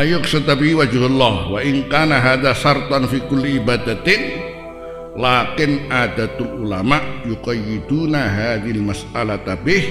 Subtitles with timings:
[0.00, 4.40] ayuk setabi wajhullah wa in kana hadha sartan fi kulli ibadatin
[5.12, 9.84] lakin adatul ulama yuqayyiduna hadhil mas'alata bih.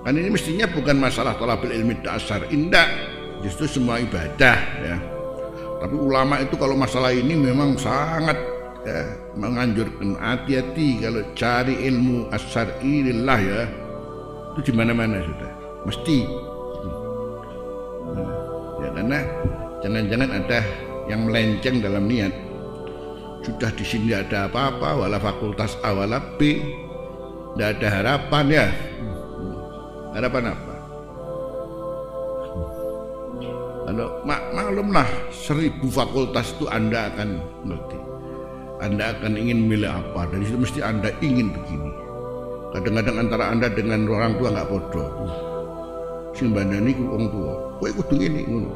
[0.00, 2.88] Kan ini mestinya bukan masalah talabul ilmi dasar indah.
[3.44, 4.96] Justru semua ibadah ya.
[5.80, 8.36] Tapi ulama itu kalau masalah ini memang sangat
[8.84, 9.00] ya,
[9.36, 13.68] menganjurkan hati-hati kalau cari ilmu as-syar'i ya.
[14.54, 15.52] Itu di mana-mana sudah.
[15.88, 16.18] Mesti.
[18.90, 19.18] Karena
[19.80, 20.60] jangan-jangan ada
[21.08, 22.34] yang melenceng dalam niat.
[23.40, 26.60] Sudah di sini ada apa-apa wala fakultas A wala B.
[27.56, 28.66] Tidak ada harapan ya.
[30.12, 30.74] Harapan apa?
[33.90, 38.00] Kalau mak maklumlah seribu fakultas itu anda akan ngerti
[38.80, 40.24] anda akan ingin milih apa?
[40.32, 41.92] Dari situ mesti anda ingin begini.
[42.72, 45.08] Kadang-kadang antara anda dengan orang tua nggak bodoh.
[46.32, 47.54] Sing bandani ku wong tua.
[47.76, 48.70] Kowe kudu ngene ngono.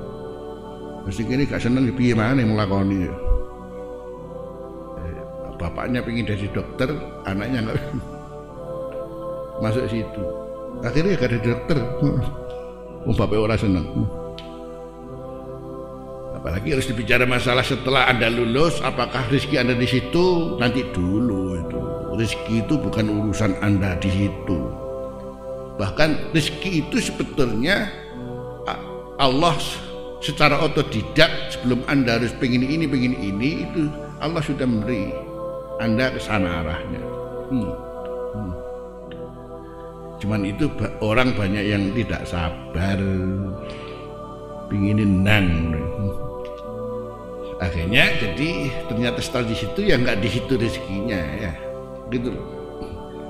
[1.04, 3.12] Mesti kene gak seneng piye maneh nglakoni eh,
[5.60, 6.88] bapaknya pengen jadi dokter
[7.28, 7.80] anaknya nggak.
[9.62, 10.22] Masuk situ.
[10.80, 11.78] Akhirnya gak ada dokter.
[13.04, 13.84] Um bapak orang seneng
[16.44, 20.60] apalagi harus dibicara masalah setelah anda lulus apakah rezeki anda di situ?
[20.60, 21.80] Nanti dulu itu.
[22.20, 24.60] Rezeki itu bukan urusan anda di situ.
[25.80, 27.88] Bahkan rezeki itu sebetulnya
[29.16, 29.56] Allah
[30.20, 33.88] secara otodidak sebelum anda harus pengen ini pengen ini itu
[34.20, 35.16] Allah sudah memberi
[35.80, 37.00] anda ke sana arahnya.
[37.48, 37.72] Hmm.
[38.36, 38.52] Hmm.
[40.20, 40.68] cuman itu
[41.00, 43.00] orang banyak yang tidak sabar.
[44.68, 45.72] Pinginin nang
[47.62, 48.50] akhirnya jadi
[48.90, 51.52] ternyata setelah di situ ya nggak di situ rezekinya ya.
[52.10, 52.46] Gitu loh.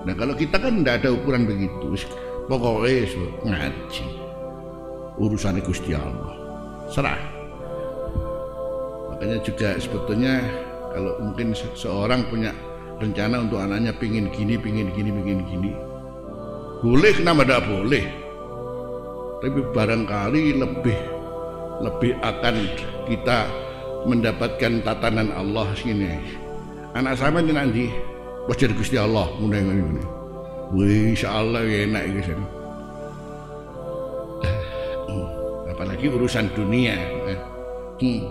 [0.04, 1.96] Nah kalau kita kan tidak ada ukuran begitu
[2.48, 3.08] pokoknya
[3.44, 4.06] ngaji.
[5.16, 6.34] Urusan Gusti Allah.
[6.90, 7.20] Serah.
[9.14, 10.42] Makanya juga sebetulnya
[10.92, 12.50] kalau mungkin seorang punya
[12.98, 15.72] rencana untuk anaknya pingin gini pingin gini pingin gini
[16.84, 18.04] boleh kenapa tidak boleh?
[19.40, 20.98] Tapi barangkali lebih
[21.80, 22.54] lebih akan
[23.08, 23.48] kita
[24.04, 26.16] mendapatkan tatanan Allah sini
[26.94, 27.84] anak sama ini nanti
[28.46, 30.14] wajar Gusti Allah mulai ini
[30.74, 32.34] Wih, Allah ya enak gitu.
[35.70, 36.98] Apalagi urusan dunia.
[38.02, 38.26] Hmm.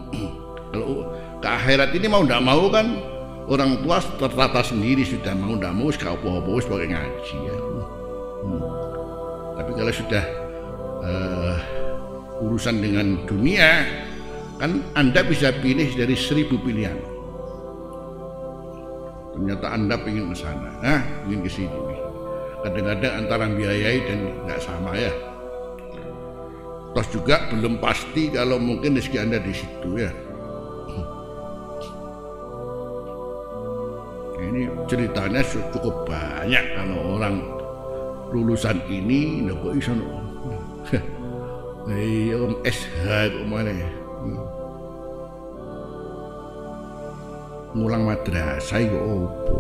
[0.73, 1.07] Kalau
[1.39, 2.99] ke akhirat ini mau tidak mau kan
[3.47, 7.55] orang tua tertata sendiri sudah mau tidak mau sekarang apa-apa sebagai ngaji ya.
[8.43, 8.63] Hmm.
[9.55, 10.23] Tapi kalau sudah
[11.05, 11.55] uh,
[12.43, 13.87] urusan dengan dunia
[14.63, 16.95] kan Anda bisa pilih dari seribu pilihan.
[19.35, 21.79] Ternyata Anda ingin ke sana, nah, ingin ke sini.
[22.63, 25.11] Kadang-kadang antara biayai dan nggak sama ya.
[26.95, 30.15] Terus juga belum pasti kalau mungkin rezeki anda di situ ya.
[34.39, 37.43] Ini ceritanya cukup banyak kalau orang
[38.31, 39.91] lulusan ini nggak kok iso
[42.39, 44.02] om SH kok mana ya
[47.73, 49.57] ngulang madrasah kok opo?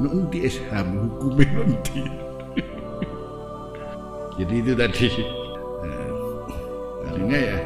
[0.00, 2.00] Nanti isham hukumnya nanti
[4.40, 5.06] jadi itu tadi.
[5.84, 6.08] Nah,
[7.04, 7.58] artinya ya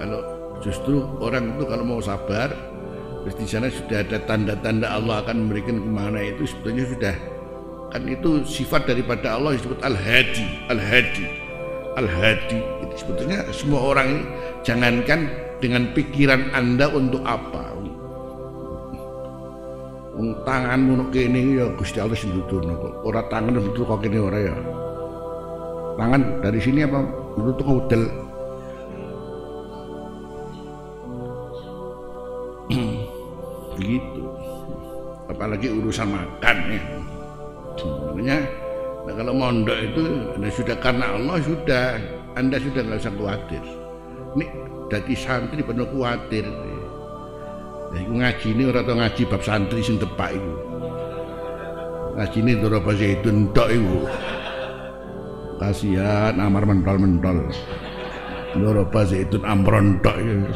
[0.00, 0.20] kalau
[0.64, 2.48] justru orang itu kalau mau sabar
[3.22, 7.14] terus di sana sudah ada tanda-tanda Allah akan memberikan ke mana itu sebetulnya sudah
[7.92, 11.47] kan itu sifat daripada Allah disebut al-hadi al-hadi
[11.98, 14.22] al-hadi itu sebetulnya semua orang ini
[14.62, 15.26] jangankan
[15.58, 17.68] dengan pikiran anda untuk apa
[20.18, 22.92] tanganmu nek kene ya Gusti Allah sing nuturno kok.
[23.06, 24.54] Ora tangan nutur kok kene ora ya.
[25.94, 26.98] Tangan dari sini apa
[27.38, 28.02] nutur kok udel.
[33.78, 34.22] Begitu.
[35.30, 36.82] Apalagi urusan makan ya.
[37.78, 38.38] Sebenarnya
[39.08, 40.04] nah kalau mondok itu
[40.36, 41.96] anda sudah karena Allah sudah
[42.36, 43.64] anda sudah nggak usah khawatir.
[44.36, 44.46] Ini
[44.92, 46.44] dari santri penuh khawatir.
[46.44, 46.78] Ya.
[47.88, 50.54] Ya iku ngajine ora tau ngaji bab santri sing tepak iku.
[52.20, 53.98] Ngajine Dora Zaitun tok iku.
[55.56, 57.48] Kasihan amar mentol-mentol.
[58.60, 60.52] Dora Zaitun amron tok iku.